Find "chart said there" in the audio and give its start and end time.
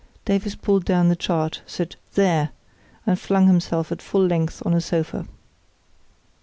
1.15-2.49